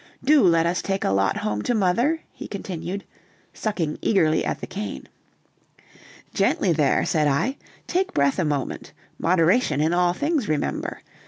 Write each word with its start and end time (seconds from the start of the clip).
do 0.23 0.41
let 0.41 0.65
us 0.65 0.81
take 0.81 1.03
a 1.03 1.11
lot 1.11 1.37
home 1.37 1.61
to 1.61 1.75
mother," 1.75 2.21
he 2.31 2.47
continued, 2.47 3.03
sucking 3.53 3.99
eagerly 4.01 4.43
at 4.43 4.59
the 4.59 4.65
cane. 4.65 5.07
"Gently 6.33 6.73
there," 6.73 7.05
said 7.05 7.27
I, 7.27 7.57
"take 7.85 8.11
breath 8.11 8.39
a 8.39 8.43
moment, 8.43 8.93
moderation 9.19 9.79
in 9.79 9.93
all 9.93 10.13
things, 10.13 10.47
remember. 10.49 11.03